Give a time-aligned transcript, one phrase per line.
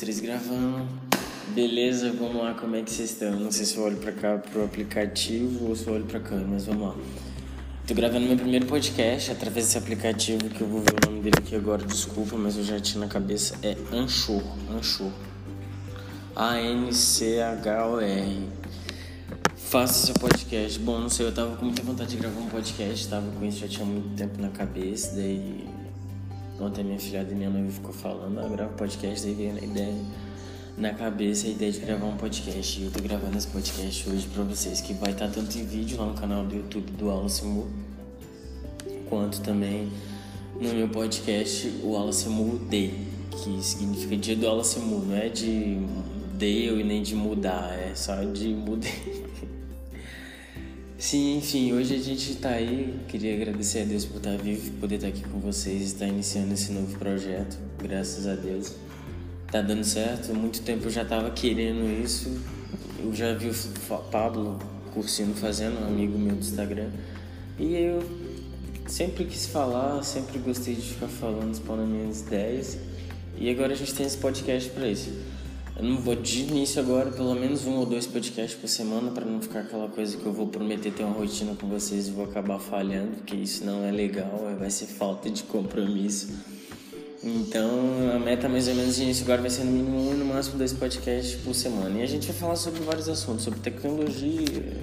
[0.00, 0.88] três gravando.
[1.48, 3.38] Beleza, vamos lá, como é que vocês estão?
[3.38, 6.36] Não sei se eu olho pra cá pro aplicativo ou se eu olho pra cá,
[6.36, 6.96] mas vamos lá.
[7.86, 11.36] Tô gravando meu primeiro podcast através desse aplicativo que eu vou ver o nome dele
[11.36, 13.56] aqui agora, desculpa, mas eu já tinha na cabeça.
[13.62, 15.12] É Anchor, Anchor.
[16.34, 17.68] A-N-C-H-O-R.
[19.54, 20.78] Faça seu podcast.
[20.78, 23.58] Bom, não sei, eu tava com muita vontade de gravar um podcast, tava com isso
[23.58, 25.68] já tinha muito tempo na cabeça, daí
[26.62, 29.94] ontem minha filhada e minha noiva ficou falando, ah, grava podcast, daí veio a ideia
[30.76, 32.80] na cabeça a ideia de gravar um podcast.
[32.80, 35.98] E eu tô gravando esse podcast hoje pra vocês, que vai estar tanto em vídeo
[35.98, 37.70] lá no canal do YouTube do Wallace Moore,
[39.08, 39.90] quanto também
[40.60, 42.94] no meu podcast, o Wallace Moore Day,
[43.30, 45.78] que significa dia do Wallace Moore, não é de
[46.38, 49.24] day e nem de mudar, é só de mudei.
[51.00, 52.94] Sim, enfim, hoje a gente tá aí.
[53.08, 56.70] Queria agradecer a Deus por estar vivo, poder estar aqui com vocês, estar iniciando esse
[56.72, 58.74] novo projeto, graças a Deus
[59.50, 60.34] tá dando certo.
[60.34, 62.38] Muito tempo eu já tava querendo isso.
[63.02, 63.54] Eu já vi o
[64.10, 64.58] Pablo
[64.92, 66.90] Cursino fazendo, um amigo meu do Instagram.
[67.58, 68.02] E eu
[68.86, 72.76] sempre quis falar, sempre gostei de ficar falando, expondo minhas ideias.
[73.38, 75.10] E agora a gente tem esse podcast para isso.
[75.76, 79.24] Eu não vou de início agora, pelo menos um ou dois podcasts por semana, para
[79.24, 82.24] não ficar aquela coisa que eu vou prometer ter uma rotina com vocês e vou
[82.24, 86.28] acabar falhando, porque isso não é legal, vai ser falta de compromisso.
[87.22, 87.70] Então
[88.14, 90.56] a meta mais ou menos de início agora vai ser no mínimo um no máximo
[90.56, 91.98] dois podcasts por semana.
[91.98, 94.76] E a gente vai falar sobre vários assuntos, sobre tecnologia,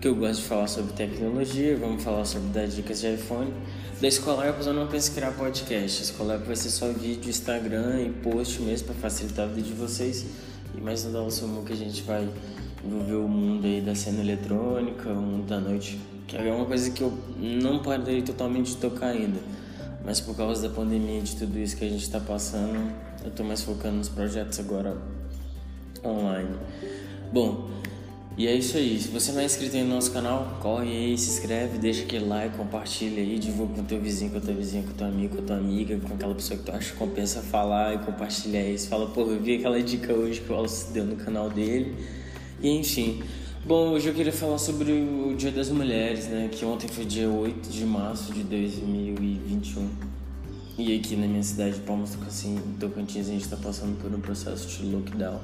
[0.00, 3.52] que eu gosto de falar sobre tecnologia, vamos falar sobre dar dicas de iPhone.
[4.00, 6.00] Da Escolarpos eu não penso em criar podcast.
[6.00, 9.74] A Escolarpos vai ser só vídeo, Instagram e post mesmo para facilitar a vida de
[9.74, 10.24] vocês.
[10.76, 12.28] E mais no Dallas Sumo que a gente vai
[12.84, 16.90] envolver o mundo aí da cena eletrônica, o mundo da noite, que é uma coisa
[16.90, 19.40] que eu não parei totalmente de tocar ainda
[20.08, 23.28] mas por causa da pandemia e de tudo isso que a gente está passando, eu
[23.28, 24.96] estou mais focando nos projetos agora
[26.02, 26.56] online.
[27.30, 27.68] Bom,
[28.38, 29.00] e é isso aí.
[29.00, 32.24] Se você não é inscrito aí no nosso canal, corre aí, se inscreve, deixa aquele
[32.24, 35.56] like, compartilha aí, divulga com teu vizinho, com tua vizinha, com teu amigo, com tua
[35.56, 38.88] amiga, com aquela pessoa que tu acha que compensa falar e compartilhar isso.
[38.88, 41.96] Fala, pô, eu vi aquela dica hoje que o Wallace deu no canal dele.
[42.62, 43.20] E enfim.
[43.66, 46.48] Bom, hoje eu queria falar sobre o Dia das Mulheres, né?
[46.48, 49.88] Que ontem foi dia 8 de março de 2021.
[50.78, 52.16] E aqui na minha cidade, Palmas
[52.78, 55.40] Tocantins, a gente tá passando por um processo de lockdown.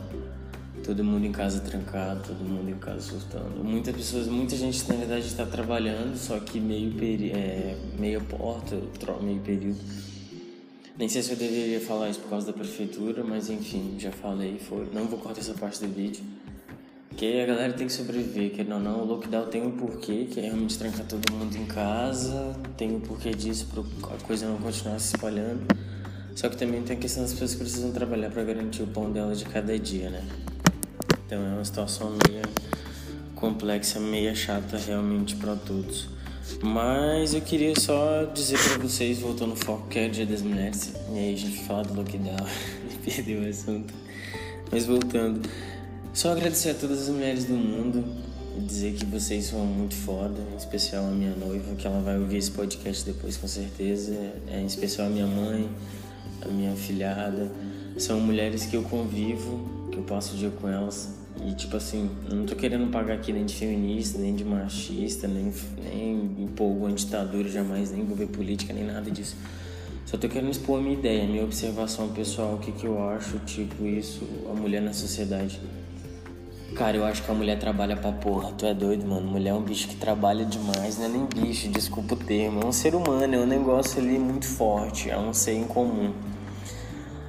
[0.85, 3.65] Todo mundo em casa trancado, todo mundo em casa surtando.
[3.65, 8.77] Muitas pessoas, muita gente na verdade está trabalhando, só que meio peri é, meia porta,
[9.23, 9.79] meio período.
[10.99, 14.59] Nem sei se eu deveria falar isso por causa da prefeitura, mas enfim, já falei,
[14.59, 14.87] foi.
[14.93, 16.23] Não vou cortar essa parte do vídeo.
[17.09, 20.41] Porque a galera tem que sobreviver, querendo ou não, o lockdown tem um porquê, que
[20.41, 24.59] é realmente trancar todo mundo em casa, tem um porquê disso para a coisa não
[24.59, 25.65] continuar se espalhando.
[26.35, 29.11] Só que também tem a questão das pessoas que precisam trabalhar para garantir o pão
[29.11, 30.25] dela de cada dia, né?
[31.27, 32.43] Então é uma situação meio
[33.35, 36.09] complexa, meio chata realmente para todos.
[36.63, 40.43] Mas eu queria só dizer para vocês, voltando ao foco, que é o Dia das
[40.43, 42.37] Mulheres, e aí a gente fala do lockdown
[42.91, 43.93] e perdeu o assunto.
[44.71, 45.49] Mas voltando.
[46.13, 48.05] Só agradecer a todas as mulheres do mundo
[48.57, 52.19] e dizer que vocês são muito foda, em especial a minha noiva, que ela vai
[52.19, 54.15] ouvir esse podcast depois com certeza,
[54.47, 55.69] é, em especial a minha mãe,
[56.43, 57.51] a minha filhada.
[57.99, 61.15] São mulheres que eu convivo, que eu passo o dia com elas.
[61.45, 65.27] E tipo assim, eu não tô querendo pagar aqui nem de feminista, nem de machista,
[65.27, 69.37] nem, nem impor alguma ditadura, jamais, nem envolver política, nem nada disso.
[70.07, 73.09] Só tô querendo expor a minha ideia, a minha observação pessoal, o que, que eu
[73.09, 75.61] acho, tipo, isso, a mulher na sociedade.
[76.77, 78.53] Cara, eu acho que a mulher trabalha pra porra.
[78.59, 79.29] Tu é doido, mano.
[79.29, 80.99] Mulher é um bicho que trabalha demais.
[80.99, 82.63] Não é nem bicho, desculpa o termo.
[82.63, 85.09] É um ser humano, é um negócio ali muito forte.
[85.09, 86.13] É um ser incomum.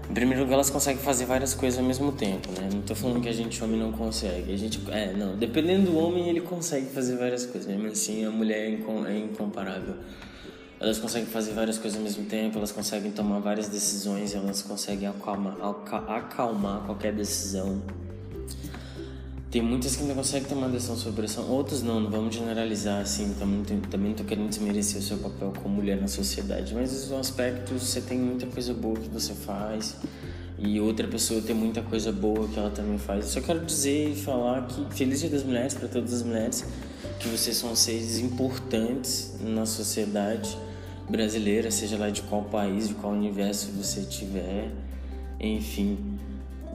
[0.09, 2.69] Em primeiro lugar, elas conseguem fazer várias coisas ao mesmo tempo, né?
[2.71, 4.53] Não tô falando que a gente, homem, não consegue.
[4.53, 5.35] A gente, é, não.
[5.35, 7.67] Dependendo do homem, ele consegue fazer várias coisas.
[7.67, 9.95] Mesmo assim, a mulher é, é incomparável.
[10.79, 15.07] Elas conseguem fazer várias coisas ao mesmo tempo, elas conseguem tomar várias decisões, elas conseguem
[15.07, 15.55] acalmar,
[16.07, 17.81] acalmar qualquer decisão
[19.55, 23.33] tem muitas que ainda conseguem tomar decisão sobre pressão, outras não, não vamos generalizar assim,
[23.39, 27.17] também, também não tô querendo desmerecer o seu papel como mulher na sociedade, mas no
[27.17, 29.95] aspecto você tem muita coisa boa que você faz
[30.59, 33.27] e outra pessoa tem muita coisa boa que ela também faz.
[33.27, 36.65] Só quero dizer e falar que feliz dia das mulheres para todas as mulheres,
[37.17, 40.57] que vocês são seres importantes na sociedade
[41.09, 44.69] brasileira, seja lá de qual país, de qual universo você tiver,
[45.39, 46.14] enfim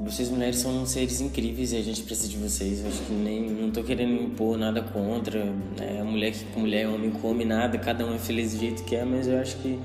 [0.00, 2.80] vocês mulheres são seres incríveis e a gente precisa de vocês.
[2.80, 5.44] Eu acho que nem não tô querendo impor nada contra,
[5.78, 6.02] né?
[6.02, 9.28] Mulher que mulher, homem come nada, cada um é feliz do jeito que é, mas
[9.28, 9.78] eu acho que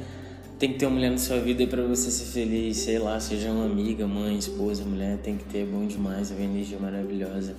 [0.57, 3.51] tem que ter uma mulher na sua vida para você ser feliz, sei lá, seja
[3.51, 7.53] uma amiga, mãe, esposa, mulher, tem que ter, é bom demais, é uma energia maravilhosa.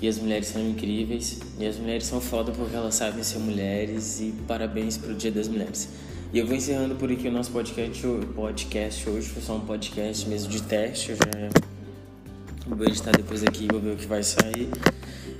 [0.00, 4.20] E as mulheres são incríveis, e as mulheres são foda porque elas sabem ser mulheres,
[4.20, 5.88] e parabéns pro Dia das Mulheres.
[6.32, 10.28] E eu vou encerrando por aqui o nosso podcast, podcast hoje, foi só um podcast
[10.28, 11.50] mesmo de teste, eu já
[12.66, 14.68] vou editar depois aqui, vou ver o que vai sair.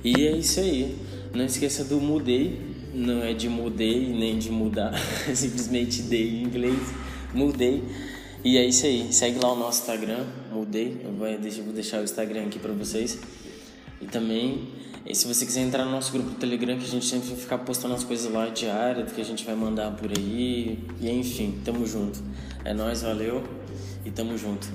[0.01, 0.97] E é isso aí,
[1.35, 2.61] não esqueça do mudei,
[2.93, 4.93] não é de mudei nem de mudar,
[5.35, 6.79] simplesmente dei em inglês,
[7.33, 7.83] mudei.
[8.43, 12.45] E é isso aí, segue lá o nosso Instagram, mudei, eu vou deixar, o Instagram
[12.45, 13.19] aqui para vocês.
[14.01, 14.69] E também,
[15.09, 17.37] e se você quiser entrar no nosso grupo do Telegram, que a gente sempre vai
[17.37, 20.83] ficar postando as coisas lá diárias, que a gente vai mandar por aí.
[20.99, 22.21] E enfim, tamo junto.
[22.65, 23.41] É nóis, valeu
[24.03, 24.67] e tamo junto.